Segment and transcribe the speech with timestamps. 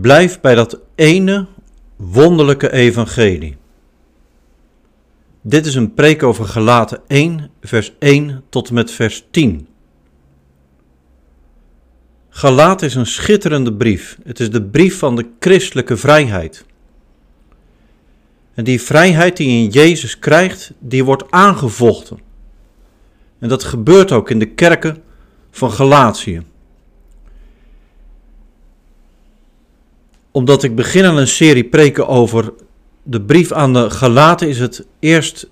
[0.00, 1.46] Blijf bij dat ene
[1.96, 3.56] wonderlijke evangelie.
[5.40, 9.68] Dit is een preek over Galaten 1, vers 1 tot en met vers 10.
[12.28, 14.18] Galaten is een schitterende brief.
[14.24, 16.64] Het is de brief van de christelijke vrijheid.
[18.54, 22.18] En die vrijheid die je in Jezus krijgt, die wordt aangevochten.
[23.38, 25.02] En dat gebeurt ook in de kerken
[25.50, 26.42] van Galatië.
[30.38, 32.52] Omdat ik begin aan een serie preken over
[33.02, 35.48] de brief aan de Galaten, is het eerst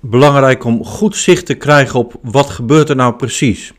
[0.00, 3.72] belangrijk om goed zicht te krijgen op wat gebeurt er nou precies.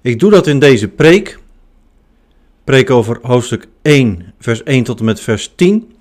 [0.00, 1.38] Ik doe dat in deze preek.
[2.64, 5.94] Preek over hoofdstuk 1, vers 1 tot en met vers 10.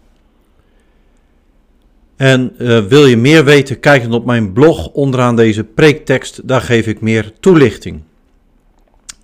[2.15, 6.61] En uh, wil je meer weten, kijk dan op mijn blog onderaan deze preektekst, daar
[6.61, 8.01] geef ik meer toelichting.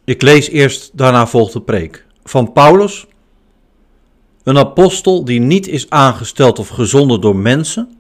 [0.03, 2.05] Ik lees eerst, daarna volgt de preek.
[2.23, 3.07] Van Paulus,
[4.43, 7.97] een apostel die niet is aangesteld of gezonden door mensen,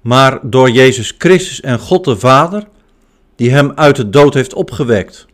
[0.00, 2.68] maar door Jezus Christus en God de Vader,
[3.36, 5.26] die hem uit de dood heeft opgewekt.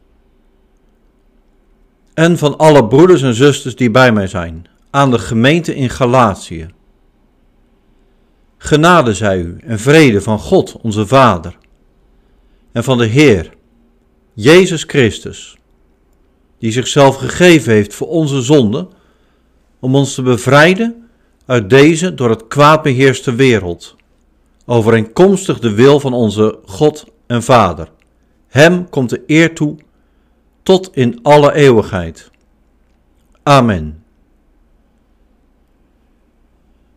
[2.15, 6.69] En van alle broeders en zusters die bij mij zijn, aan de gemeente in Galatië.
[8.59, 11.59] Genade zij u en vrede van God, onze Vader,
[12.73, 13.51] en van de Heer,
[14.33, 15.57] Jezus Christus,
[16.59, 18.89] die zichzelf gegeven heeft voor onze zonden,
[19.81, 21.09] om ons te bevrijden
[21.47, 23.97] uit deze door het kwaad beheerste wereld,
[24.67, 27.91] overeenkomstig de wil van onze God en Vader.
[28.49, 29.77] Hem komt de eer toe
[30.63, 32.31] tot in alle eeuwigheid.
[33.43, 34.03] Amen.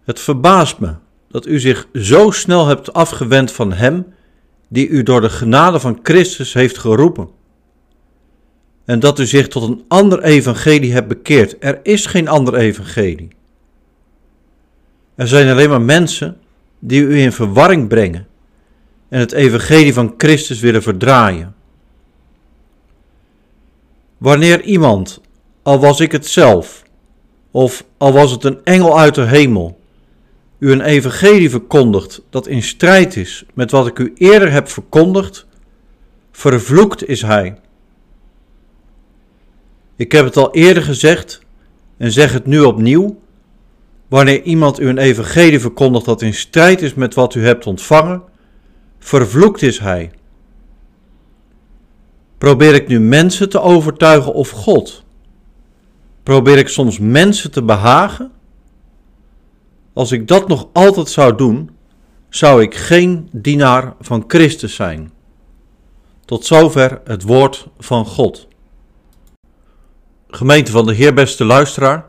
[0.03, 0.93] Het verbaast me
[1.27, 4.13] dat u zich zo snel hebt afgewend van Hem
[4.67, 7.29] die u door de genade van Christus heeft geroepen.
[8.85, 11.55] En dat u zich tot een ander evangelie hebt bekeerd.
[11.59, 13.27] Er is geen ander evangelie.
[15.15, 16.37] Er zijn alleen maar mensen
[16.79, 18.27] die u in verwarring brengen
[19.09, 21.55] en het evangelie van Christus willen verdraaien.
[24.17, 25.21] Wanneer iemand,
[25.61, 26.83] al was ik het zelf,
[27.51, 29.79] of al was het een engel uit de hemel,
[30.59, 35.45] u een evangelie verkondigt dat in strijd is met wat ik u eerder heb verkondigd,
[36.31, 37.59] vervloekt is hij.
[40.01, 41.41] Ik heb het al eerder gezegd
[41.97, 43.19] en zeg het nu opnieuw.
[44.07, 48.23] Wanneer iemand u een evangelie verkondigt dat in strijd is met wat u hebt ontvangen,
[48.99, 50.11] vervloekt is hij.
[52.37, 55.03] Probeer ik nu mensen te overtuigen of God?
[56.23, 58.31] Probeer ik soms mensen te behagen?
[59.93, 61.69] Als ik dat nog altijd zou doen,
[62.29, 65.11] zou ik geen dienaar van Christus zijn.
[66.25, 68.49] Tot zover het woord van God.
[70.33, 72.05] Gemeente van de Heer, beste luisteraar.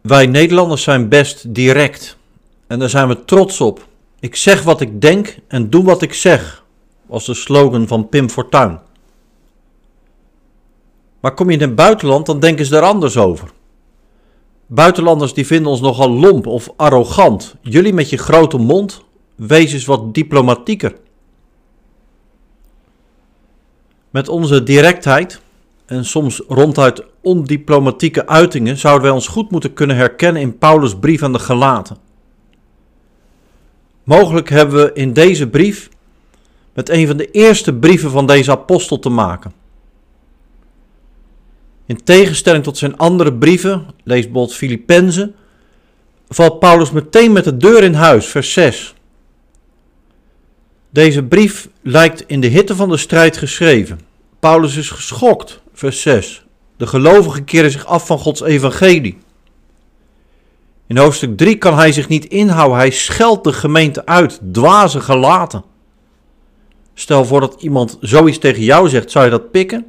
[0.00, 2.16] Wij Nederlanders zijn best direct
[2.66, 3.88] en daar zijn we trots op.
[4.20, 6.64] Ik zeg wat ik denk en doe wat ik zeg,
[7.06, 8.78] was de slogan van Pim Fortuyn.
[11.20, 13.50] Maar kom je in het buitenland, dan denken ze er anders over.
[14.66, 17.54] Buitenlanders die vinden ons nogal lomp of arrogant.
[17.60, 19.04] Jullie met je grote mond,
[19.34, 20.96] wees eens wat diplomatieker.
[24.10, 25.40] Met onze directheid
[25.90, 31.22] en soms ronduit ondiplomatieke uitingen zouden wij ons goed moeten kunnen herkennen in Paulus' brief
[31.22, 31.96] aan de Galaten.
[34.04, 35.88] Mogelijk hebben we in deze brief
[36.72, 39.52] met een van de eerste brieven van deze apostel te maken.
[41.86, 45.34] In tegenstelling tot zijn andere brieven, lees bijvoorbeeld Filippenzen,
[46.28, 48.94] valt Paulus meteen met de deur in huis, vers 6.
[50.90, 54.00] Deze brief lijkt in de hitte van de strijd geschreven.
[54.40, 56.44] Paulus is geschokt, vers 6.
[56.76, 59.18] De gelovigen keren zich af van Gods evangelie.
[60.86, 62.78] In hoofdstuk 3 kan hij zich niet inhouden.
[62.78, 65.64] Hij scheldt de gemeente uit, dwaze gelaten.
[66.94, 69.86] Stel voor dat iemand zoiets tegen jou zegt, zou je dat pikken?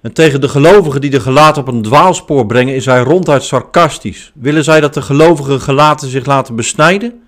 [0.00, 4.32] En tegen de gelovigen die de gelaten op een dwaalspoor brengen, is hij ronduit sarcastisch.
[4.34, 7.22] Willen zij dat de gelovige gelaten zich laten besnijden?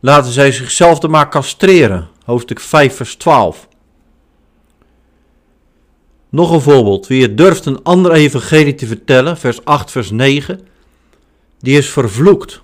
[0.00, 2.08] Laten zij zichzelf er maar castreren.
[2.24, 3.68] Hoofdstuk 5, vers 12.
[6.34, 7.06] Nog een voorbeeld.
[7.06, 10.60] Wie het durft een ander evangelie te vertellen, vers 8, vers 9,
[11.58, 12.62] die is vervloekt.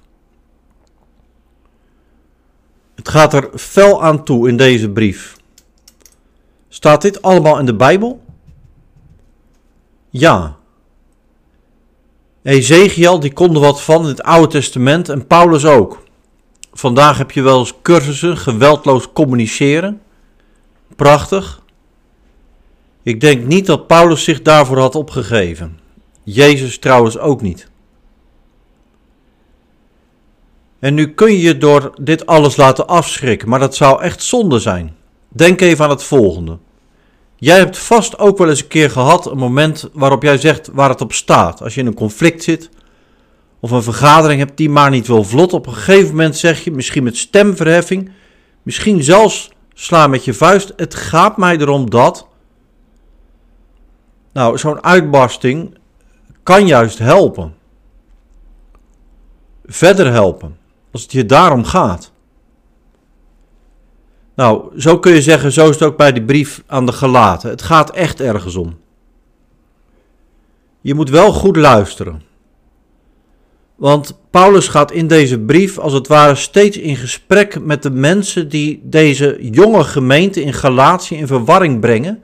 [2.95, 5.37] Het gaat er fel aan toe in deze brief.
[6.69, 8.25] Staat dit allemaal in de Bijbel?
[10.09, 10.57] Ja.
[12.43, 16.03] Ezekiel, die kon wat van in het Oude Testament en Paulus ook.
[16.73, 20.01] Vandaag heb je wel eens cursussen, geweldloos communiceren.
[20.97, 21.60] Prachtig.
[23.03, 25.79] Ik denk niet dat Paulus zich daarvoor had opgegeven.
[26.23, 27.69] Jezus trouwens ook niet.
[30.79, 34.59] En nu kun je je door dit alles laten afschrikken, maar dat zou echt zonde
[34.59, 34.97] zijn.
[35.29, 36.59] Denk even aan het volgende.
[37.37, 40.89] Jij hebt vast ook wel eens een keer gehad een moment waarop jij zegt waar
[40.89, 41.63] het op staat.
[41.63, 42.71] Als je in een conflict zit
[43.61, 45.53] of een vergadering hebt die maar niet wil vlot.
[45.53, 48.11] Op een gegeven moment zeg je, misschien met stemverheffing,
[48.63, 50.73] misschien zelfs sla met je vuist.
[50.77, 52.29] Het gaat mij erom dat.
[54.33, 55.79] Nou, zo'n uitbarsting
[56.43, 57.55] kan juist helpen.
[59.65, 60.57] Verder helpen,
[60.93, 62.13] als het je daarom gaat.
[64.35, 67.51] Nou, zo kun je zeggen, zo is het ook bij die brief aan de gelaten.
[67.51, 68.79] Het gaat echt ergens om.
[70.81, 72.23] Je moet wel goed luisteren.
[73.77, 78.49] Want Paulus gaat in deze brief als het ware steeds in gesprek met de mensen
[78.49, 82.23] die deze jonge gemeente in Galatië in verwarring brengen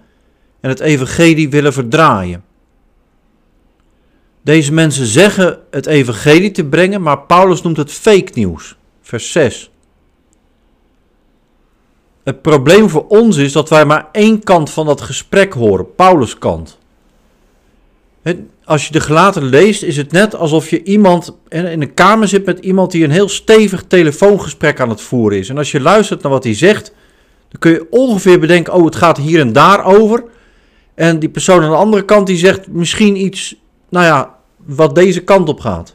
[0.60, 2.44] en het evangelie willen verdraaien.
[4.42, 8.76] Deze mensen zeggen het evangelie te brengen, maar Paulus noemt het fake nieuws.
[9.02, 9.70] Vers 6.
[12.24, 16.38] Het probleem voor ons is dat wij maar één kant van dat gesprek horen, Paulus'
[16.38, 16.78] kant.
[18.64, 22.44] Als je de gelaten leest, is het net alsof je iemand in een kamer zit
[22.46, 25.48] met iemand die een heel stevig telefoongesprek aan het voeren is.
[25.48, 26.92] En als je luistert naar wat hij zegt,
[27.48, 30.24] dan kun je ongeveer bedenken: oh, het gaat hier en daar over.
[30.96, 33.56] En die persoon aan de andere kant die zegt misschien iets,
[33.88, 35.94] nou ja, wat deze kant op gaat.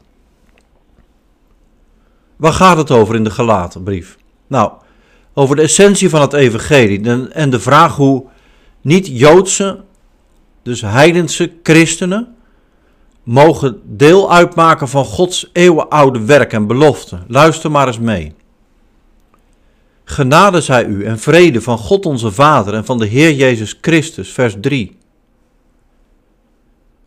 [2.36, 4.18] Waar gaat het over in de gelaten brief?
[4.48, 4.71] Nou,
[5.33, 8.25] over de essentie van het evangelie en de vraag hoe
[8.81, 9.80] niet-Joodse,
[10.63, 12.36] dus heidense christenen,
[13.24, 17.19] mogen deel uitmaken van Gods eeuwenoude werk en belofte.
[17.27, 18.33] Luister maar eens mee.
[20.03, 24.31] Genade zij u en vrede van God onze Vader en van de Heer Jezus Christus,
[24.31, 24.98] vers 3.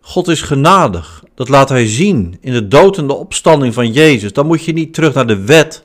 [0.00, 4.32] God is genadig, dat laat Hij zien in de dood en de opstanding van Jezus.
[4.32, 5.85] Dan moet je niet terug naar de wet,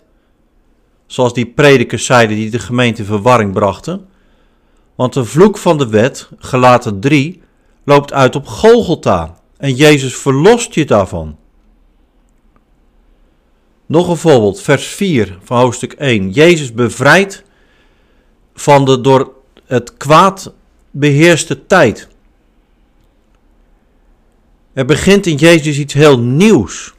[1.07, 4.07] zoals die predikers zeiden die de gemeente in verwarring brachten.
[4.95, 7.41] Want de vloek van de wet, gelaten 3,
[7.83, 11.37] loopt uit op Golgotha en Jezus verlost je daarvan.
[13.89, 16.31] Nog een voorbeeld, vers 4 van hoofdstuk 1.
[16.31, 17.43] Jezus bevrijdt
[18.53, 19.33] van de door
[19.65, 20.53] het kwaad
[20.91, 22.07] beheerste tijd.
[24.73, 26.93] Er begint in Jezus iets heel nieuws.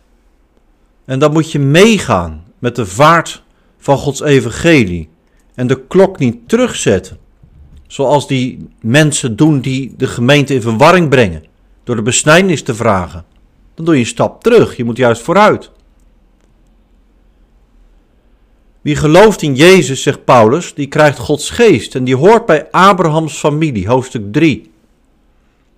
[1.04, 3.42] En dan moet je meegaan met de vaart
[3.78, 5.08] van Gods evangelie
[5.54, 7.18] en de klok niet terugzetten.
[7.86, 11.44] Zoals die mensen doen die de gemeente in verwarring brengen
[11.84, 13.24] door de besnijdenis te vragen.
[13.74, 15.70] Dan doe je een stap terug, je moet juist vooruit.
[18.80, 23.38] Wie gelooft in Jezus, zegt Paulus, die krijgt Gods geest en die hoort bij Abrahams
[23.38, 24.70] familie, hoofdstuk 3.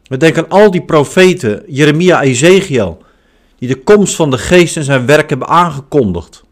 [0.02, 3.02] We denken aan al die profeten, Jeremia, Ezekiel,
[3.58, 6.44] die de komst van de geest en zijn werk hebben aangekondigd.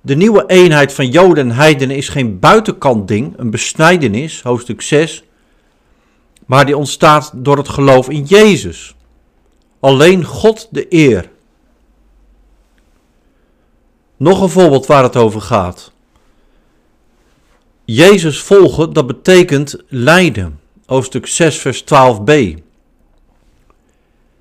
[0.00, 5.24] De nieuwe eenheid van Joden en Heidenen is geen buitenkant ding, een besnijdenis, hoofdstuk 6,
[6.46, 8.94] maar die ontstaat door het geloof in Jezus.
[9.80, 11.30] Alleen God de eer.
[14.16, 15.92] Nog een voorbeeld waar het over gaat.
[17.84, 20.60] Jezus volgen, dat betekent lijden.
[20.86, 22.32] Hoofdstuk 6, vers 12b.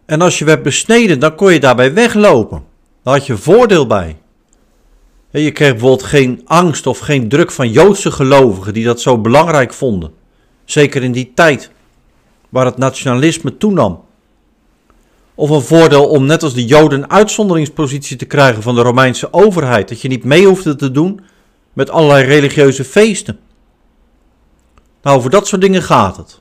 [0.06, 2.64] En als je werd besneden, dan kon je daarbij weglopen.
[3.04, 4.18] Daar had je voordeel bij.
[5.32, 9.74] Je kreeg bijvoorbeeld geen angst of geen druk van Joodse gelovigen die dat zo belangrijk
[9.74, 10.14] vonden.
[10.66, 11.72] Zeker in die tijd
[12.50, 14.04] waar het nationalisme toenam.
[15.36, 19.34] Of een voordeel om net als de Joden een uitzonderingspositie te krijgen van de Romeinse
[19.34, 21.22] overheid, dat je niet mee hoefde te doen
[21.74, 23.40] met allerlei religieuze feesten.
[25.02, 26.40] Nou, over dat soort dingen gaat het.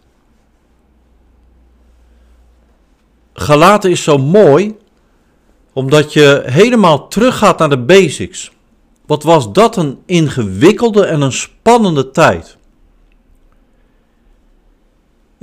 [3.32, 4.76] Galaten is zo mooi
[5.72, 8.52] omdat je helemaal teruggaat naar de basics.
[9.06, 12.56] Wat was dat een ingewikkelde en een spannende tijd?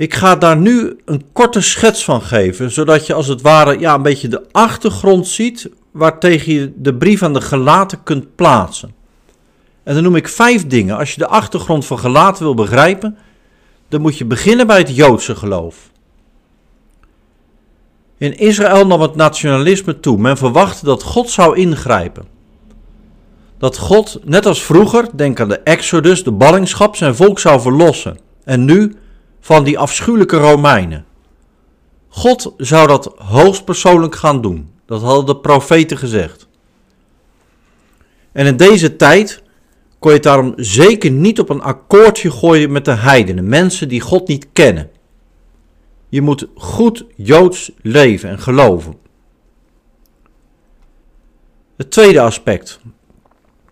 [0.02, 3.94] Ik ga daar nu een korte schets van geven, zodat je als het ware ja,
[3.94, 8.94] een beetje de achtergrond ziet waartegen je de brief aan de gelaten kunt plaatsen.
[9.84, 10.98] En dan noem ik vijf dingen.
[10.98, 13.18] Als je de achtergrond van gelaten wil begrijpen,
[13.88, 15.92] dan moet je beginnen bij het Joodse geloof.
[18.18, 20.18] In Israël nam het nationalisme toe.
[20.18, 22.26] Men verwachtte dat God zou ingrijpen.
[23.58, 28.18] Dat God, net als vroeger, denk aan de Exodus, de ballingschap, zijn volk zou verlossen.
[28.44, 28.96] En nu
[29.42, 31.06] van die afschuwelijke Romeinen.
[32.08, 34.72] God zou dat hoogstpersoonlijk gaan doen.
[34.86, 36.48] Dat hadden de profeten gezegd.
[38.32, 39.44] En in deze tijd
[40.00, 44.02] kon je het daarom zeker niet op een akkoordje gooien met de heidenen, mensen die
[44.02, 44.90] God niet kennen.
[46.10, 48.96] Je moet goed Joods leven en geloven.
[51.78, 52.80] Het tweede aspect,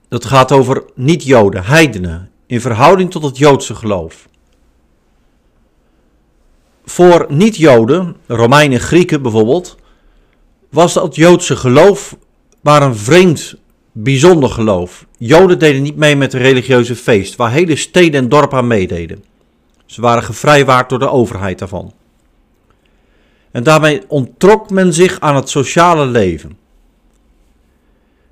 [0.07, 4.28] dat gaat over niet-Joden, heidenen, in verhouding tot het Joodse geloof.
[6.89, 9.77] Voor niet-Joden, Romeinen, Grieken bijvoorbeeld,
[10.69, 12.17] was dat Joodse geloof
[12.61, 13.55] maar een vreemd,
[13.91, 15.05] bijzonder geloof.
[15.17, 19.23] Joden deden niet mee met de religieuze feest, waar hele steden en dorpen aan meededen.
[19.85, 21.93] Ze waren gevrijwaard door de overheid daarvan.
[23.51, 26.57] En daarmee onttrok men zich aan het sociale leven.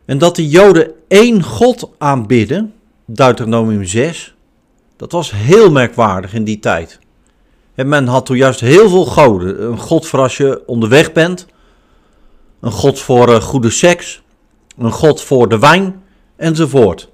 [0.06, 2.74] En dat de Joden één God aanbidden,
[3.06, 4.36] Deuteronomium 6,
[4.96, 7.00] dat was heel merkwaardig in die tijd.
[7.78, 9.64] En men had toen juist heel veel goden.
[9.64, 11.46] Een god voor als je onderweg bent,
[12.60, 14.22] een god voor uh, goede seks,
[14.78, 16.04] een god voor de wijn
[16.36, 17.10] enzovoort.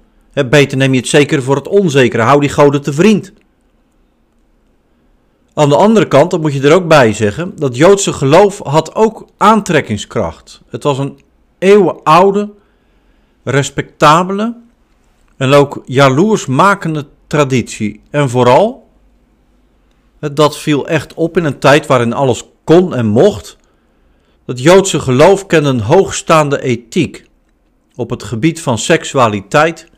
[0.50, 3.32] Beter neem je het zeker voor het onzekere, hou die goden te vriend.
[5.54, 8.94] Aan de andere kant, dat moet je er ook bij zeggen, dat Joodse geloof had
[8.94, 10.62] ook aantrekkingskracht.
[10.68, 11.18] Het was een
[11.58, 12.50] eeuwenoude,
[13.42, 14.56] respectabele
[15.36, 18.00] en ook jaloersmakende traditie.
[18.10, 18.83] En vooral,
[20.32, 23.56] dat viel echt op in een tijd waarin alles kon en mocht.
[24.46, 27.24] Het Joodse geloof kende een hoogstaande ethiek
[27.94, 29.88] op het gebied van seksualiteit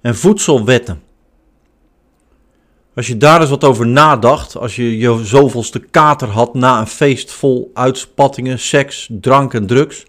[0.00, 1.02] en voedselwetten.
[2.94, 6.86] Als je daar eens wat over nadacht, als je je zoveelste kater had na een
[6.86, 10.04] feest vol uitspattingen, seks, drank en drugs,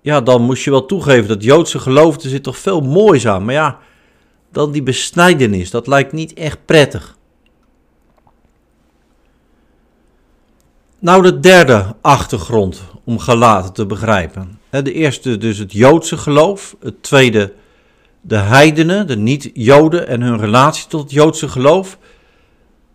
[0.00, 3.44] ja, dan moest je wel toegeven dat Joodse geloof, er zit toch veel moois aan.
[3.44, 3.78] Maar ja,
[4.52, 7.16] dan die besnijdenis, dat lijkt niet echt prettig.
[11.02, 14.58] Nou, de derde achtergrond om gelaten te begrijpen.
[14.70, 17.52] De eerste dus het Joodse geloof, het tweede
[18.20, 21.98] de heidenen, de niet-Joden en hun relatie tot het Joodse geloof.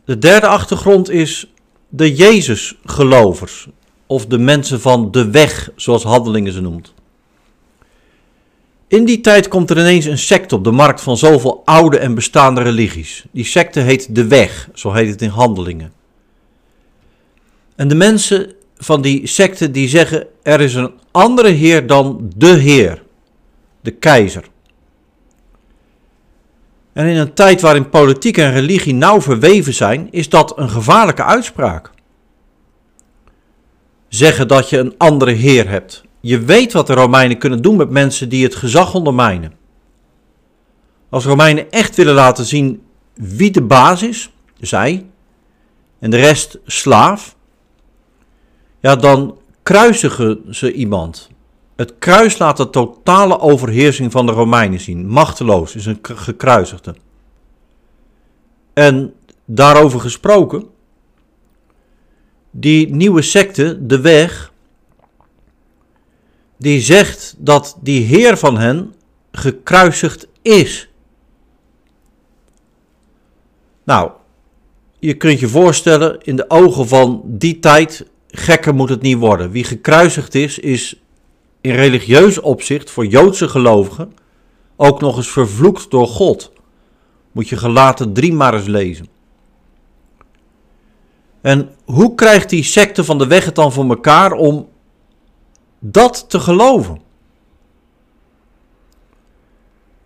[0.05, 1.51] De derde achtergrond is
[1.89, 3.67] de Jezus-gelovers,
[4.05, 6.93] of de mensen van de weg, zoals Handelingen ze noemt.
[8.87, 12.15] In die tijd komt er ineens een secte op de markt van zoveel oude en
[12.15, 13.25] bestaande religies.
[13.31, 15.96] Die secte heet de Weg, zo heet het in Handelingen.
[17.77, 22.47] En de mensen van die secte die zeggen er is een andere Heer dan de
[22.47, 23.03] Heer,
[23.81, 24.43] de keizer.
[26.93, 31.23] En in een tijd waarin politiek en religie nauw verweven zijn, is dat een gevaarlijke
[31.23, 31.91] uitspraak.
[34.07, 36.03] Zeggen dat je een andere Heer hebt.
[36.19, 39.53] Je weet wat de Romeinen kunnen doen met mensen die het gezag ondermijnen.
[41.09, 42.81] Als Romeinen echt willen laten zien
[43.13, 45.05] wie de baas is, zij,
[45.99, 47.35] en de rest slaaf,
[48.79, 51.29] ja, dan kruisigen ze iemand.
[51.75, 55.07] Het kruis laat de totale overheersing van de Romeinen zien.
[55.07, 56.95] Machteloos is een gekruisigde.
[58.73, 59.13] En
[59.45, 60.67] daarover gesproken,
[62.51, 64.51] die nieuwe secte, de weg,
[66.57, 68.93] die zegt dat die Heer van hen
[69.31, 70.89] gekruisigd is.
[73.83, 74.11] Nou,
[74.99, 79.51] je kunt je voorstellen, in de ogen van die tijd, gekker moet het niet worden.
[79.51, 81.01] Wie gekruisigd is, is
[81.61, 84.13] in religieus opzicht voor Joodse gelovigen
[84.75, 86.51] ook nog eens vervloekt door God.
[87.31, 89.07] Moet je gelaten drie maar eens lezen.
[91.41, 94.67] En hoe krijgt die secte van de weg het dan voor elkaar om
[95.79, 97.01] dat te geloven?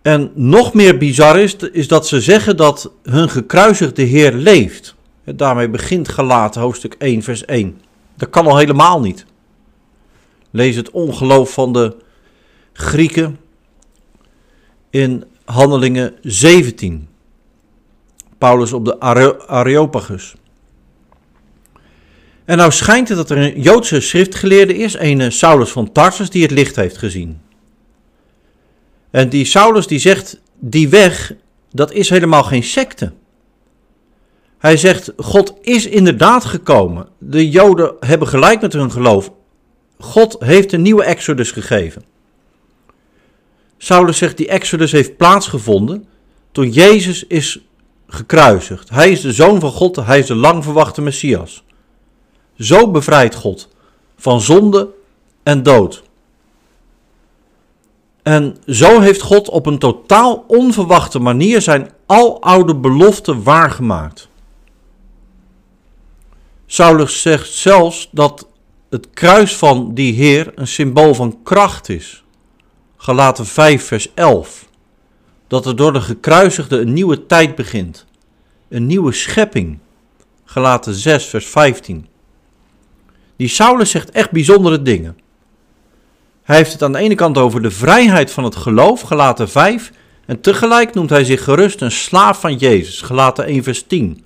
[0.02, 4.94] En nog meer bizar is, is dat ze zeggen dat hun gekruisigde Heer leeft.
[5.24, 7.81] Daarmee begint gelaten hoofdstuk 1 vers 1.
[8.22, 9.26] Dat kan al helemaal niet.
[10.50, 11.96] Lees het ongeloof van de
[12.72, 13.38] Grieken
[14.90, 17.08] in Handelingen 17.
[18.38, 19.00] Paulus op de
[19.46, 20.34] Areopagus.
[22.44, 26.42] En nou schijnt het dat er een Joodse schriftgeleerde is, een Saulus van Tarsus, die
[26.42, 27.40] het licht heeft gezien.
[29.10, 31.34] En die Saulus die zegt, die weg,
[31.70, 33.12] dat is helemaal geen secte.
[34.62, 37.08] Hij zegt, God is inderdaad gekomen.
[37.18, 39.32] De Joden hebben gelijk met hun geloof.
[39.98, 42.04] God heeft een nieuwe exodus gegeven.
[43.78, 46.06] Saulus zegt, die exodus heeft plaatsgevonden
[46.52, 47.60] toen Jezus is
[48.06, 48.90] gekruisigd.
[48.90, 51.64] Hij is de zoon van God, hij is de lang verwachte Messias.
[52.58, 53.68] Zo bevrijdt God
[54.16, 54.88] van zonde
[55.42, 56.02] en dood.
[58.22, 64.30] En zo heeft God op een totaal onverwachte manier zijn aloude belofte waargemaakt.
[66.72, 68.48] Saulus zegt zelfs dat
[68.90, 72.24] het kruis van die Heer een symbool van kracht is.
[72.96, 74.68] Galaten 5, vers 11.
[75.46, 78.06] Dat er door de gekruisigde een nieuwe tijd begint.
[78.68, 79.78] Een nieuwe schepping.
[80.44, 82.06] Galaten 6, vers 15.
[83.36, 85.18] Die Saulus zegt echt bijzondere dingen.
[86.42, 89.92] Hij heeft het aan de ene kant over de vrijheid van het geloof, Galaten 5,
[90.26, 94.24] en tegelijk noemt hij zich gerust een slaaf van Jezus, Galaten 1, vers 10.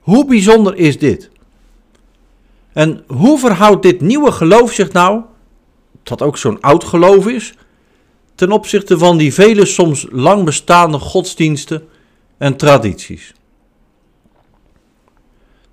[0.00, 1.30] Hoe bijzonder is dit?
[2.76, 5.22] En hoe verhoudt dit nieuwe geloof zich nou,
[6.02, 7.54] dat ook zo'n oud geloof is,
[8.34, 11.88] ten opzichte van die vele soms lang bestaande godsdiensten
[12.38, 13.34] en tradities?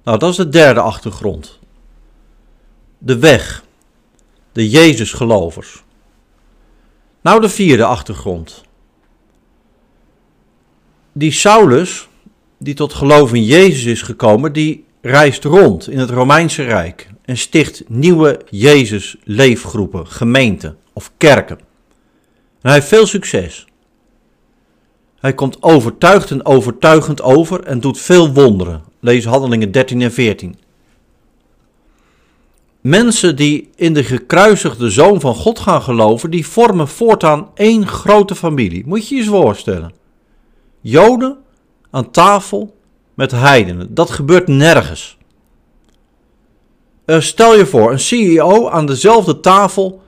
[0.04, 1.60] Nou, dat is de derde achtergrond.
[2.98, 3.64] De weg,
[4.52, 5.84] de Jezusgelovers.
[7.22, 8.64] Nou, de vierde achtergrond.
[11.12, 12.08] Die Saulus,
[12.58, 17.38] die tot geloof in Jezus is gekomen, die reist rond in het Romeinse Rijk en
[17.38, 21.58] sticht nieuwe Jezus-leefgroepen, gemeenten of kerken.
[21.58, 21.66] En
[22.62, 23.68] hij heeft veel succes.
[25.20, 28.84] Hij komt overtuigd en overtuigend over en doet veel wonderen.
[29.00, 30.56] Lees Handelingen 13 en 14.
[32.82, 38.36] Mensen die in de gekruisigde zoon van God gaan geloven, die vormen voortaan één grote
[38.36, 38.84] familie.
[38.86, 39.94] Moet je je eens voorstellen.
[40.82, 41.38] Joden
[41.92, 42.76] aan tafel
[43.14, 43.94] met heidenen.
[43.94, 45.18] Dat gebeurt nergens.
[47.06, 50.02] Uh, stel je voor, een CEO aan dezelfde tafel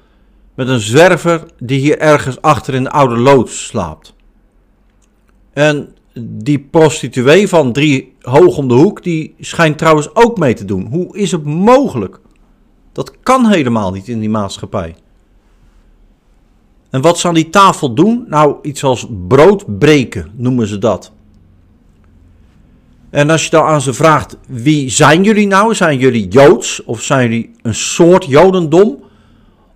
[0.53, 4.13] met een zwerver die hier ergens achter in de oude loods slaapt.
[5.53, 10.65] En die prostituee van drie hoog om de hoek, die schijnt trouwens ook mee te
[10.65, 10.85] doen.
[10.85, 12.19] Hoe is het mogelijk?
[12.91, 14.95] Dat kan helemaal niet in die maatschappij.
[16.89, 18.25] En wat ze aan die tafel doen?
[18.27, 21.11] Nou, iets als brood breken noemen ze dat.
[23.15, 25.75] En als je dan aan ze vraagt, wie zijn jullie nou?
[25.75, 26.83] Zijn jullie Joods?
[26.83, 29.03] Of zijn jullie een soort Jodendom?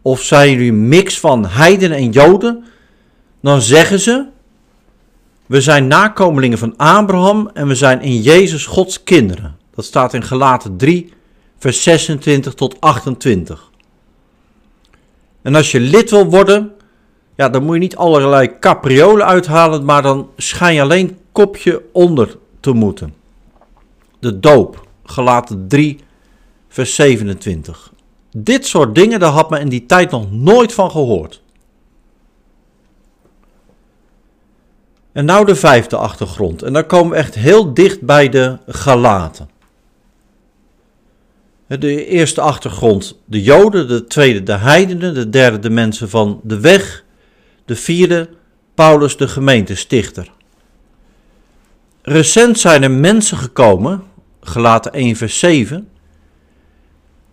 [0.01, 2.63] Of zijn jullie een mix van heidenen en Joden?
[3.41, 4.25] Dan zeggen ze,
[5.45, 9.55] we zijn nakomelingen van Abraham en we zijn in Jezus Gods kinderen.
[9.75, 11.13] Dat staat in Galaten 3,
[11.57, 13.71] vers 26 tot 28.
[15.41, 16.71] En als je lid wil worden,
[17.35, 22.37] ja, dan moet je niet allerlei capriolen uithalen, maar dan schijn je alleen kopje onder
[22.59, 23.17] te moeten.
[24.19, 25.99] De doop, Galaten 3,
[26.67, 27.93] vers 27.
[28.31, 31.41] Dit soort dingen, daar had men in die tijd nog nooit van gehoord.
[35.11, 36.61] En nou de vijfde achtergrond.
[36.61, 39.49] En dan komen we echt heel dicht bij de Galaten.
[41.67, 46.59] De eerste achtergrond de Joden, de tweede de heidenen, de derde de mensen van de
[46.59, 47.03] weg,
[47.65, 48.29] de vierde
[48.73, 50.31] Paulus de gemeentestichter.
[52.01, 54.03] Recent zijn er mensen gekomen,
[54.49, 55.87] gelaten 1 vers 7,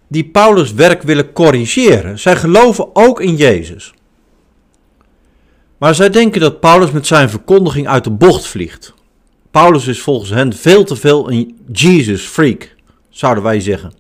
[0.08, 2.18] die Paulus werk willen corrigeren.
[2.18, 3.94] Zij geloven ook in Jezus.
[5.78, 8.94] Maar zij denken dat Paulus met zijn verkondiging uit de bocht vliegt.
[9.50, 12.74] Paulus is volgens hen veel te veel een Jesus-freak,
[13.08, 13.92] zouden wij zeggen.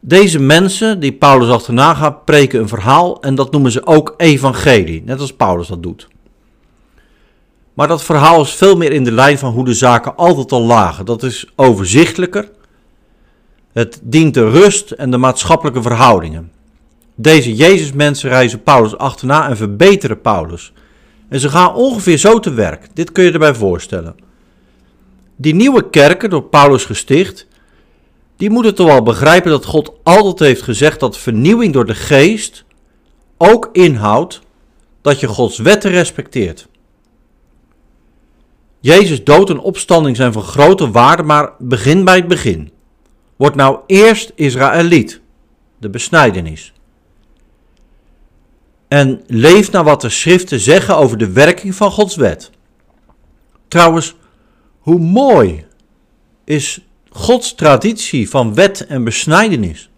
[0.00, 5.02] Deze mensen die Paulus achterna gaat, preken een verhaal en dat noemen ze ook evangelie,
[5.04, 6.08] net als Paulus dat doet.
[7.74, 10.62] Maar dat verhaal is veel meer in de lijn van hoe de zaken altijd al
[10.62, 11.04] lagen.
[11.04, 12.50] Dat is overzichtelijker.
[13.72, 16.52] Het dient de rust en de maatschappelijke verhoudingen.
[17.14, 20.72] Deze Jezusmensen reizen Paulus achterna en verbeteren Paulus.
[21.28, 22.88] En ze gaan ongeveer zo te werk.
[22.94, 24.16] Dit kun je erbij voorstellen.
[25.36, 27.46] Die nieuwe kerken, door Paulus gesticht,
[28.36, 32.64] die moeten toch wel begrijpen dat God altijd heeft gezegd dat vernieuwing door de geest
[33.36, 34.40] ook inhoudt
[35.00, 36.68] dat je Gods wetten respecteert.
[38.84, 42.70] Jezus dood en opstanding zijn van grote waarde, maar begin bij het begin.
[43.36, 45.20] Word nou eerst Israëliet,
[45.78, 46.72] de besnijdenis.
[48.88, 52.50] En leef naar wat de schriften zeggen over de werking van Gods wet.
[53.68, 54.14] Trouwens,
[54.78, 55.64] hoe mooi
[56.44, 59.90] is Gods traditie van wet en besnijdenis.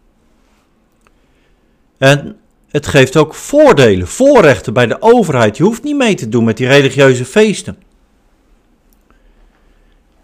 [1.98, 2.36] En
[2.68, 5.56] het geeft ook voordelen, voorrechten bij de overheid.
[5.56, 7.84] Je hoeft niet mee te doen met die religieuze feesten.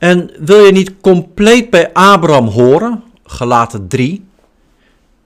[0.03, 4.25] En wil je niet compleet bij Abraham horen, gelaten 3,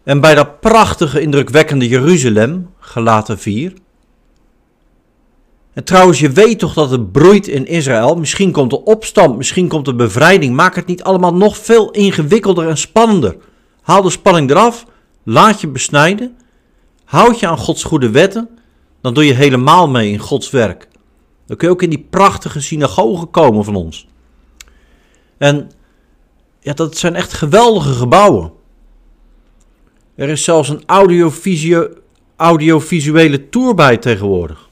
[0.03, 3.73] en bij dat prachtige, indrukwekkende Jeruzalem, gelaten 4,
[5.73, 8.15] en trouwens, je weet toch dat het broeit in Israël.
[8.15, 10.55] Misschien komt de opstand, misschien komt de bevrijding.
[10.55, 13.37] Maak het niet allemaal nog veel ingewikkelder en spannender.
[13.83, 14.87] Haal de spanning eraf,
[15.23, 16.37] laat je besnijden,
[17.05, 18.49] houd je aan Gods goede wetten.
[19.01, 20.89] Dan doe je helemaal mee in Gods werk.
[21.47, 24.07] Dan kun je ook in die prachtige synagogen komen van ons.
[25.39, 25.71] En
[26.61, 28.53] ja, dat zijn echt geweldige gebouwen.
[30.15, 30.83] Er is zelfs een
[32.37, 34.69] audiovisuele tour bij tegenwoordig.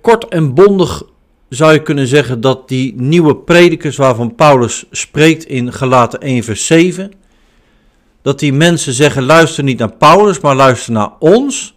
[0.00, 1.02] Kort en bondig
[1.48, 6.66] zou je kunnen zeggen dat die nieuwe predikers waarvan Paulus spreekt in Galaten 1 vers
[6.66, 7.12] 7,
[8.22, 11.76] dat die mensen zeggen luister niet naar Paulus, maar luister naar ons.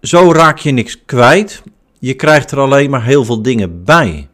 [0.00, 1.62] Zo raak je niks kwijt,
[2.00, 4.28] je krijgt er alleen maar heel veel dingen bij.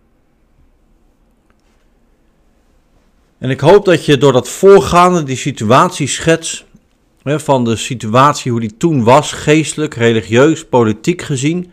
[3.39, 6.65] En ik hoop dat je door dat voorgaande, die situatieschets
[7.23, 11.71] hè, van de situatie hoe die toen was, geestelijk, religieus, politiek gezien,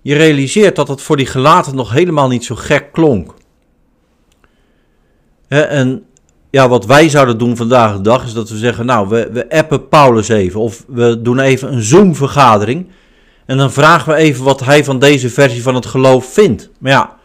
[0.00, 3.34] je realiseert dat het voor die gelaten nog helemaal niet zo gek klonk.
[5.48, 6.04] En
[6.50, 9.50] ja, wat wij zouden doen vandaag de dag is dat we zeggen, nou, we, we
[9.50, 12.86] appen Paulus even of we doen even een Zoom-vergadering
[13.46, 16.70] en dan vragen we even wat hij van deze versie van het geloof vindt.
[16.78, 17.16] Maar ja,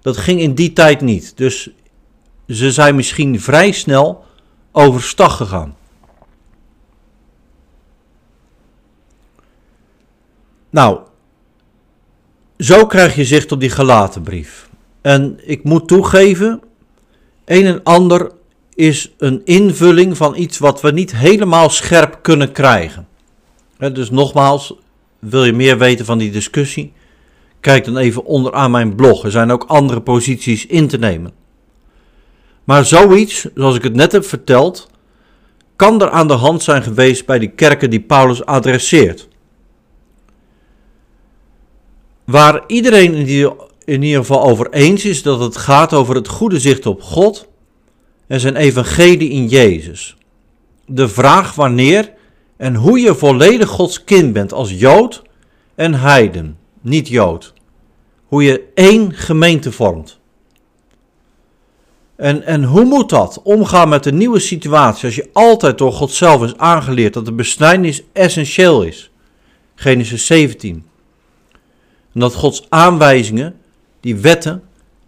[0.00, 1.36] dat ging in die tijd niet.
[1.36, 1.70] Dus
[2.48, 4.24] ze zijn misschien vrij snel
[4.72, 5.76] overstag gegaan.
[10.70, 11.00] Nou,
[12.58, 14.68] zo krijg je zicht op die gelaten brief.
[15.00, 16.60] En ik moet toegeven,
[17.44, 18.32] een en ander
[18.74, 23.08] is een invulling van iets wat we niet helemaal scherp kunnen krijgen.
[23.78, 24.74] Dus nogmaals,
[25.20, 26.92] wil je meer weten van die discussie?
[27.60, 29.24] Kijk dan even onderaan mijn blog.
[29.24, 31.32] Er zijn ook andere posities in te nemen.
[32.64, 34.90] Maar zoiets, zoals ik het net heb verteld,
[35.76, 39.28] kan er aan de hand zijn geweest bij die kerken die Paulus adresseert.
[42.24, 43.14] Waar iedereen
[43.84, 47.48] in ieder geval over eens is dat het gaat over het goede zicht op God
[48.26, 50.16] en zijn evangelie in Jezus.
[50.86, 52.12] De vraag wanneer
[52.60, 55.22] en hoe je volledig Gods kind bent als Jood
[55.74, 57.52] en Heiden, niet Jood.
[58.24, 60.18] Hoe je één gemeente vormt.
[62.16, 63.40] En, en hoe moet dat?
[63.42, 67.32] Omgaan met een nieuwe situatie als je altijd door God zelf is aangeleerd dat de
[67.32, 69.10] besnijdenis essentieel is.
[69.74, 70.86] Genesis 17.
[72.14, 73.56] En dat Gods aanwijzingen,
[74.00, 74.62] die wetten,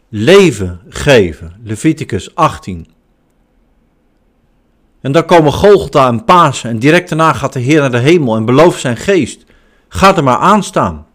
[0.09, 1.53] leven geven.
[1.65, 2.87] Leviticus 18.
[5.03, 8.37] En dan komen Golgotha en Pasen en direct daarna gaat de Heer naar de hemel
[8.37, 9.45] en belooft zijn geest.
[9.89, 11.07] Gaat er maar aan staan.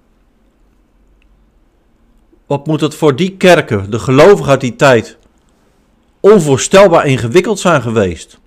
[2.45, 5.17] Wat moet het voor die kerken, de gelovigen uit die tijd,
[6.19, 8.39] onvoorstelbaar ingewikkeld zijn geweest.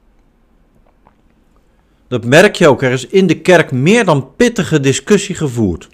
[2.09, 5.89] Dat merk je ook, er is in de kerk meer dan pittige discussie gevoerd.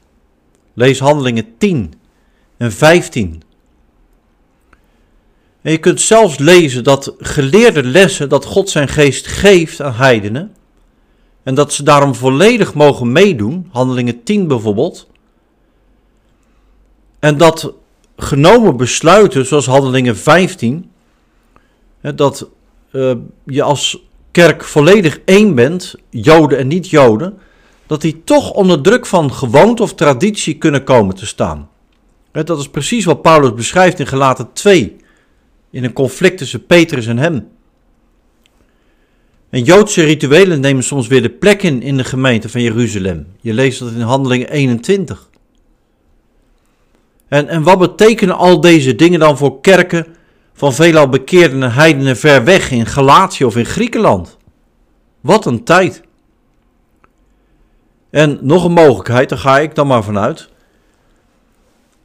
[0.74, 1.92] Lees handelingen 10
[2.56, 3.42] en 15.
[5.66, 10.55] En je kunt zelfs lezen dat geleerde lessen dat God zijn geest geeft aan heidenen.
[11.42, 15.09] En dat ze daarom volledig mogen meedoen, handelingen 10 bijvoorbeeld.
[17.18, 17.72] En dat
[18.16, 20.90] genomen besluiten, zoals handelingen 15,
[22.00, 22.48] dat
[22.92, 23.12] uh,
[23.44, 27.38] je als kerk volledig één bent, Joden en niet-Joden,
[27.87, 31.68] dat die toch onder druk van gewoonte of traditie kunnen komen te staan.
[32.33, 34.96] Dat is precies wat Paulus beschrijft in Gelaten 2,
[35.70, 37.48] in een conflict tussen Petrus en hem.
[39.50, 43.26] En Joodse rituelen nemen soms weer de plek in in de gemeente van Jeruzalem.
[43.40, 45.29] Je leest dat in Handelingen 21.
[47.29, 50.07] En, en wat betekenen al deze dingen dan voor kerken
[50.52, 54.37] van veelal bekeerden heidenen ver weg in Galatië of in Griekenland.
[55.20, 56.02] Wat een tijd.
[58.11, 60.48] En nog een mogelijkheid, daar ga ik dan maar vanuit.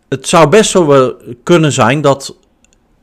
[0.10, 2.38] Het zou best zo kunnen zijn dat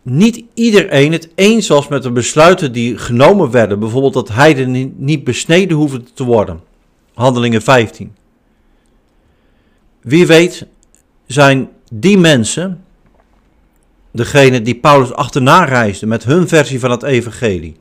[0.09, 3.79] niet iedereen het eens was met de besluiten die genomen werden.
[3.79, 6.61] Bijvoorbeeld dat heidenen niet besneden hoefden te worden.
[7.15, 8.15] Handelingen 15.
[10.01, 10.67] Wie weet
[11.27, 12.85] zijn die mensen
[14.11, 17.77] degene die Paulus achterna reisde met hun versie van het evangelie.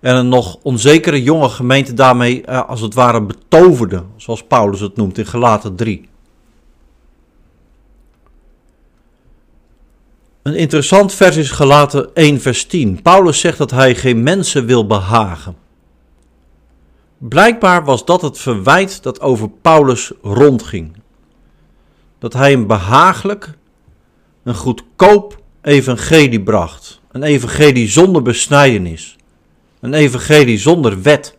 [0.00, 4.96] En een nog onzekere jonge gemeente daarmee eh, als het ware betoverde, zoals Paulus het
[4.96, 6.08] noemt in Galaten 3.
[10.42, 13.02] Een interessant vers is Galaten 1 vers 10.
[13.02, 15.56] Paulus zegt dat hij geen mensen wil behagen.
[17.18, 20.96] Blijkbaar was dat het verwijt dat over Paulus rondging.
[22.18, 23.50] Dat hij een behagelijk
[24.42, 27.00] een goedkoop evangelie bracht.
[27.10, 29.16] Een evangelie zonder besnijdenis.
[29.80, 31.36] Een evangelie zonder wet.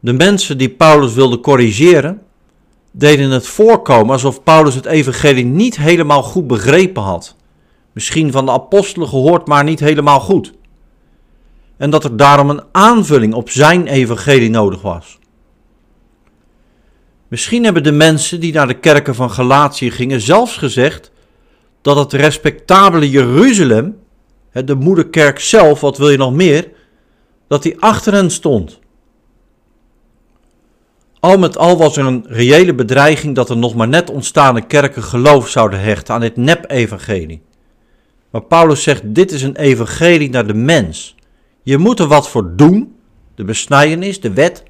[0.00, 2.25] De mensen die Paulus wilde corrigeren,
[2.98, 7.36] deden het voorkomen alsof Paulus het evangelie niet helemaal goed begrepen had.
[7.92, 10.52] Misschien van de apostelen gehoord, maar niet helemaal goed.
[11.76, 15.18] En dat er daarom een aanvulling op zijn evangelie nodig was.
[17.28, 21.10] Misschien hebben de mensen die naar de kerken van Galatië gingen zelfs gezegd
[21.82, 23.96] dat het respectabele Jeruzalem,
[24.52, 26.70] de moederkerk zelf, wat wil je nog meer,
[27.48, 28.78] dat die achter hen stond.
[31.20, 35.02] Al met al was er een reële bedreiging dat er nog maar net ontstaande kerken
[35.02, 37.42] geloof zouden hechten aan dit nep-evangelie.
[38.30, 41.14] Maar Paulus zegt: dit is een evangelie naar de mens.
[41.62, 42.96] Je moet er wat voor doen,
[43.34, 44.62] de besnijdenis, de wet,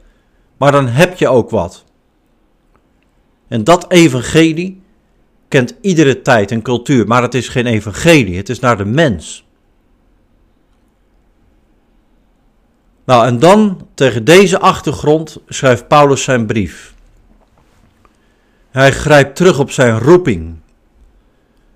[0.57, 1.85] maar dan heb je ook wat.
[3.49, 4.83] En dat evangelie
[5.49, 9.46] kent iedere tijd en cultuur, maar het is geen evangelie, het is naar de mens.
[13.07, 16.95] Nou, en dan tegen deze achtergrond schrijft Paulus zijn brief.
[18.71, 20.55] Hij grijpt terug op zijn roeping.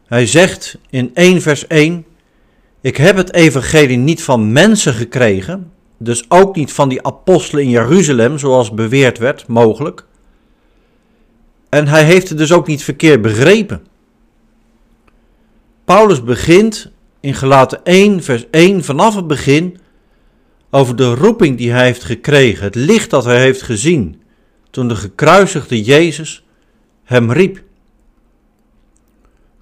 [0.06, 2.04] Hij zegt in 1 vers 1:
[2.80, 7.70] Ik heb het evangelie niet van mensen gekregen, dus ook niet van die apostelen in
[7.70, 10.04] Jeruzalem, zoals beweerd werd, mogelijk.
[11.68, 13.86] En hij heeft het dus ook niet verkeerd begrepen.
[15.84, 16.90] Paulus begint
[17.20, 19.78] in Gelaten 1, vers 1 vanaf het begin
[20.70, 24.22] over de roeping die hij heeft gekregen, het licht dat hij heeft gezien
[24.70, 26.44] toen de gekruisigde Jezus
[27.04, 27.62] hem riep.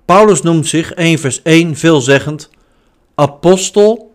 [0.05, 2.51] Paulus noemt zich 1 vers 1 veelzeggend
[3.15, 4.15] apostel,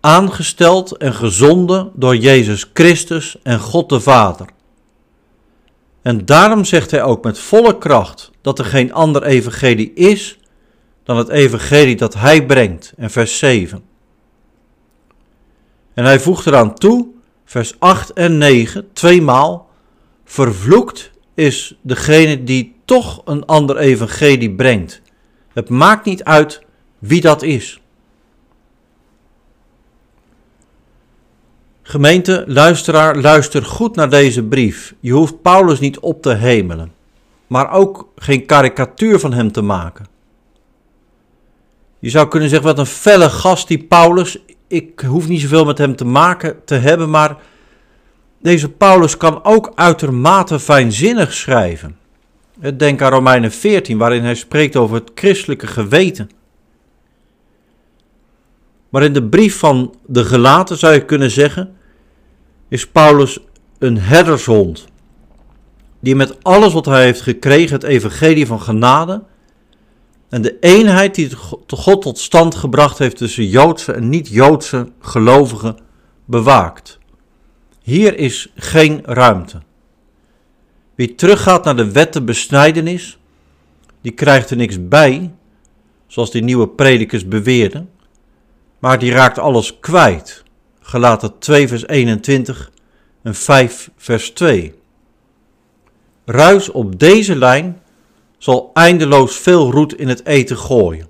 [0.00, 4.46] aangesteld en gezonden door Jezus Christus en God de Vader.
[6.02, 10.38] En daarom zegt hij ook met volle kracht dat er geen ander evangelie is
[11.04, 12.92] dan het evangelie dat hij brengt.
[12.96, 13.89] En vers 7.
[16.00, 17.08] En hij voegt eraan toe,
[17.44, 19.68] vers 8 en 9, tweemaal,
[20.24, 25.02] vervloekt is degene die toch een ander evangelie brengt.
[25.52, 26.62] Het maakt niet uit
[26.98, 27.80] wie dat is.
[31.82, 34.94] Gemeente, luisteraar, luister goed naar deze brief.
[35.00, 36.92] Je hoeft Paulus niet op te hemelen,
[37.46, 40.06] maar ook geen karikatuur van hem te maken.
[41.98, 44.38] Je zou kunnen zeggen, wat een felle gast die Paulus.
[44.70, 47.36] Ik hoef niet zoveel met hem te maken te hebben, maar
[48.42, 51.96] deze Paulus kan ook uitermate fijnzinnig schrijven.
[52.76, 56.30] Denk aan Romeinen 14, waarin hij spreekt over het christelijke geweten.
[58.88, 61.76] Maar in de brief van de gelaten zou je kunnen zeggen,
[62.68, 63.38] is Paulus
[63.78, 64.86] een herdershond,
[66.00, 69.22] die met alles wat hij heeft gekregen, het evangelie van genade
[70.30, 71.30] en de eenheid die
[71.66, 75.78] God tot stand gebracht heeft tussen Joodse en niet-Joodse gelovigen
[76.24, 76.98] bewaakt.
[77.82, 79.60] Hier is geen ruimte.
[80.94, 83.18] Wie teruggaat naar de wettenbesnijdenis,
[84.00, 85.30] die krijgt er niks bij,
[86.06, 87.90] zoals die nieuwe predikers beweerden,
[88.78, 90.44] maar die raakt alles kwijt.
[90.80, 92.70] Gelaten 2 vers 21
[93.22, 94.74] en 5 vers 2.
[96.24, 97.79] Ruis op deze lijn
[98.40, 101.08] zal eindeloos veel roet in het eten gooien.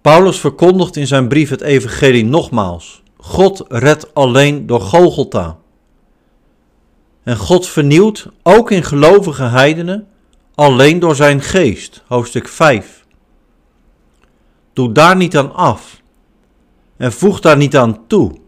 [0.00, 3.02] Paulus verkondigt in zijn brief het evangelie nogmaals.
[3.16, 5.58] God redt alleen door Golgotha.
[7.22, 10.08] En God vernieuwt, ook in gelovige heidenen,
[10.54, 12.02] alleen door zijn geest.
[12.06, 13.04] Hoofdstuk 5.
[14.72, 16.00] Doe daar niet aan af.
[16.96, 18.38] En voeg daar niet aan toe.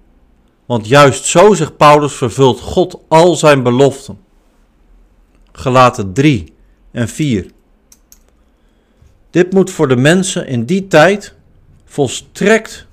[0.66, 4.26] Want juist zo, zegt Paulus, vervult God al zijn beloften.
[5.58, 6.52] Gelaten 3
[6.90, 7.50] en 4.
[9.30, 11.34] Dit moet voor de mensen in die tijd
[11.84, 12.86] volstrekt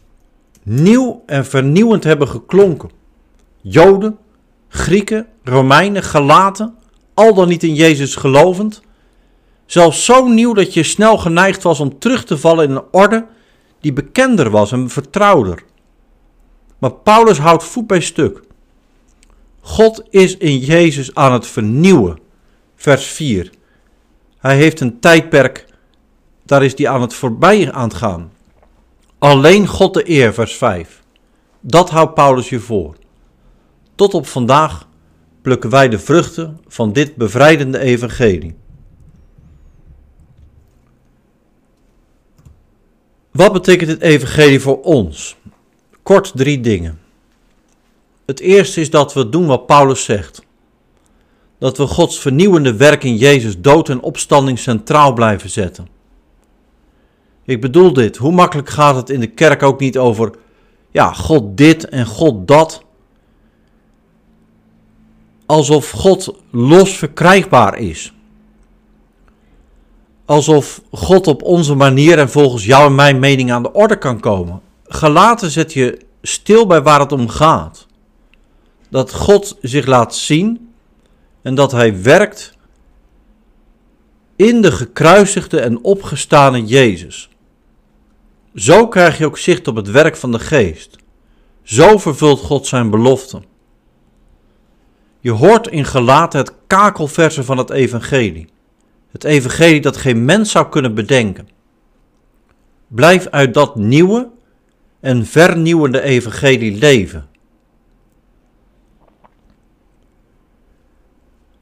[0.64, 2.90] nieuw en vernieuwend hebben geklonken.
[3.62, 4.18] Joden,
[4.68, 6.76] Grieken, Romeinen, Galaten,
[7.14, 8.82] al dan niet in Jezus gelovend.
[9.66, 13.26] Zelfs zo nieuw dat je snel geneigd was om terug te vallen in een orde
[13.80, 15.64] die bekender was en vertrouwder.
[16.78, 18.42] Maar Paulus houdt voet bij stuk.
[19.62, 22.24] God is in Jezus aan het vernieuwen
[22.86, 23.50] vers 4.
[24.38, 25.66] Hij heeft een tijdperk,
[26.44, 28.32] daar is hij aan het voorbij aan het gaan.
[29.18, 31.02] Alleen God de eer, vers 5.
[31.60, 32.96] Dat houdt Paulus je voor.
[33.96, 34.88] Tot op vandaag
[35.42, 38.56] plukken wij de vruchten van dit bevrijdende evangelie.
[43.32, 45.36] Wat betekent het evangelie voor ons?
[46.04, 47.00] Kort drie dingen.
[48.26, 50.45] Het eerste is dat we doen wat Paulus zegt
[51.66, 55.88] dat we Gods vernieuwende werk in Jezus dood en opstanding centraal blijven zetten.
[57.44, 60.32] Ik bedoel dit, hoe makkelijk gaat het in de kerk ook niet over,
[60.92, 62.84] ja, God dit en God dat.
[65.46, 68.14] Alsof God los verkrijgbaar is.
[70.26, 74.20] Alsof God op onze manier en volgens jouw en mijn mening aan de orde kan
[74.20, 74.62] komen.
[74.84, 77.88] Gelaten zet je stil bij waar het om gaat.
[78.90, 80.65] Dat God zich laat zien
[81.46, 82.54] en dat hij werkt
[84.36, 87.30] in de gekruisigde en opgestane Jezus.
[88.56, 90.98] Zo krijg je ook zicht op het werk van de geest.
[91.64, 93.46] Zo vervult God zijn beloften.
[95.20, 98.48] Je hoort in gelaten het kakelverse van het evangelie.
[99.12, 101.48] Het evangelie dat geen mens zou kunnen bedenken.
[102.88, 104.30] Blijf uit dat nieuwe
[105.00, 107.30] en vernieuwende evangelie leven.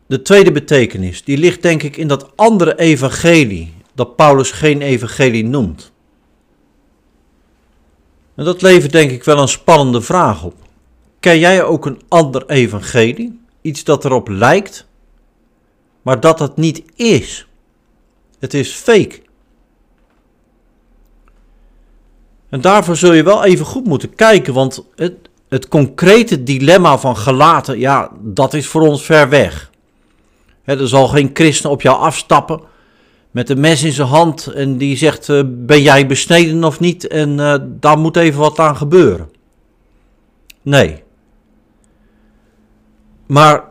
[0.06, 5.46] De tweede betekenis, die ligt denk ik in dat andere evangelie, dat Paulus geen evangelie
[5.46, 5.92] noemt.
[8.36, 10.56] En dat levert denk ik wel een spannende vraag op.
[11.20, 13.40] Ken jij ook een ander evangelie?
[13.62, 14.88] Iets dat erop lijkt,
[16.02, 17.48] maar dat het niet is.
[18.40, 19.22] Het is fake.
[22.50, 25.14] En daarvoor zul je wel even goed moeten kijken, want het,
[25.50, 29.72] het concrete dilemma van gelaten, ja, dat is voor ons ver weg.
[30.66, 32.62] Er zal geen christen op jou afstappen
[33.32, 37.08] met een mes in zijn hand en die zegt: uh, Ben jij besneden of niet?
[37.08, 39.30] En uh, daar moet even wat aan gebeuren.
[40.62, 41.04] Nee.
[43.28, 43.64] Maar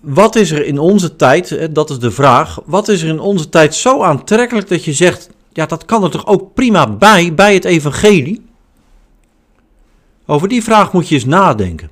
[0.00, 3.48] wat is er in onze tijd, dat is de vraag, wat is er in onze
[3.48, 7.54] tijd zo aantrekkelijk dat je zegt: Ja, dat kan er toch ook prima bij, bij
[7.54, 8.48] het Evangelie?
[10.26, 11.90] Over die vraag moet je eens nadenken.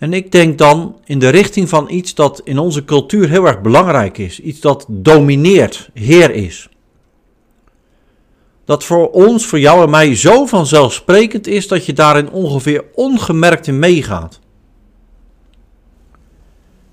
[0.00, 3.60] En ik denk dan in de richting van iets dat in onze cultuur heel erg
[3.60, 4.40] belangrijk is.
[4.40, 6.68] Iets dat domineert, heer is.
[8.64, 13.66] Dat voor ons, voor jou en mij zo vanzelfsprekend is dat je daarin ongeveer ongemerkt
[13.66, 14.40] in meegaat.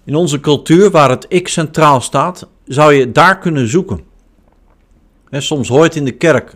[0.03, 4.03] In onze cultuur waar het ik centraal staat, zou je daar kunnen zoeken.
[5.29, 6.55] En soms hoort in de kerk,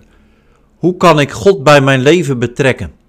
[0.76, 3.01] hoe kan ik God bij mijn leven betrekken?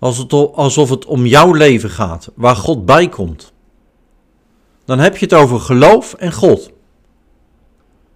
[0.00, 3.52] Alsof het om jouw leven gaat, waar God bij komt.
[4.84, 6.70] Dan heb je het over geloof en God.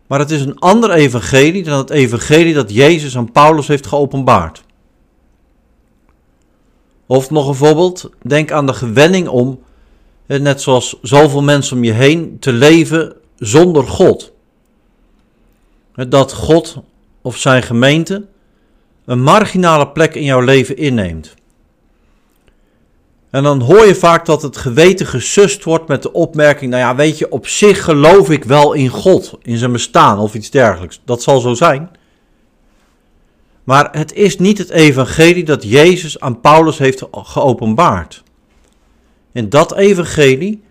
[0.07, 4.64] Maar het is een ander evangelie dan het evangelie dat Jezus aan Paulus heeft geopenbaard.
[7.07, 9.61] Of nog een voorbeeld, denk aan de gewenning om,
[10.27, 14.33] net zoals zoveel mensen om je heen, te leven zonder God.
[15.94, 16.77] Dat God
[17.23, 18.27] of zijn gemeente
[19.05, 21.35] een marginale plek in jouw leven inneemt.
[23.35, 26.94] En dan hoor je vaak dat het geweten gesust wordt met de opmerking: Nou ja,
[26.94, 31.01] weet je, op zich geloof ik wel in God, in zijn bestaan of iets dergelijks.
[31.05, 31.90] Dat zal zo zijn.
[33.64, 38.23] Maar het is niet het evangelie dat Jezus aan Paulus heeft geopenbaard.
[39.33, 40.62] In dat evangelie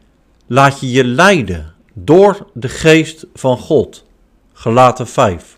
[0.48, 4.06] laat je je leiden door de geest van God.
[4.54, 5.58] Gelaten 5.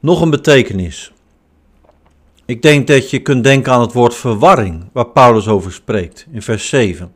[0.00, 1.13] Nog een betekenis.
[2.46, 6.42] Ik denk dat je kunt denken aan het woord verwarring, waar Paulus over spreekt in
[6.42, 7.14] vers 7.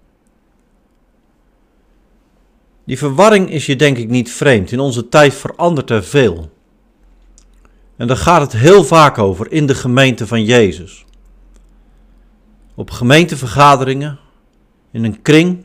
[2.85, 4.73] Die verwarring is je denk ik niet vreemd.
[4.73, 6.51] In onze tijd verandert er veel.
[7.97, 11.05] En daar gaat het heel vaak over in de gemeente van Jezus.
[12.75, 14.19] Op gemeentevergaderingen,
[14.91, 15.65] in een kring,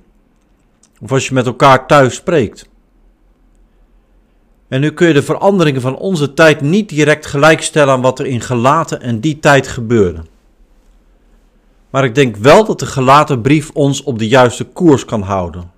[0.99, 2.69] of als je met elkaar thuis spreekt.
[4.67, 8.26] En nu kun je de veranderingen van onze tijd niet direct gelijkstellen aan wat er
[8.26, 10.23] in gelaten en die tijd gebeurde.
[11.89, 15.71] Maar ik denk wel dat de gelaten brief ons op de juiste koers kan houden.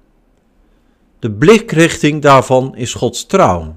[1.19, 3.75] De blikrichting daarvan is Gods trouw,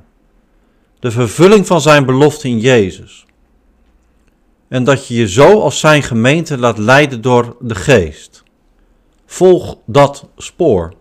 [0.98, 3.26] de vervulling van zijn belofte in Jezus.
[4.68, 8.42] En dat je je zo als zijn gemeente laat leiden door de geest.
[9.26, 10.92] Volg dat spoor.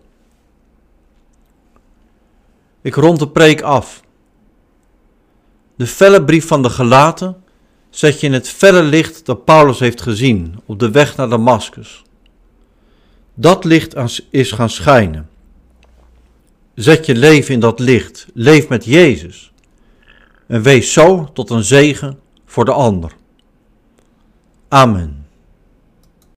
[2.88, 4.02] Ik rond de preek af.
[5.76, 7.42] De felle brief van de gelaten
[7.90, 12.02] zet je in het felle licht dat Paulus heeft gezien op de weg naar Damascus.
[13.34, 13.94] Dat licht
[14.30, 15.28] is gaan schijnen.
[16.74, 19.52] Zet je leven in dat licht, leef met Jezus
[20.46, 23.12] en wees zo tot een zegen voor de ander.
[24.68, 25.26] Amen.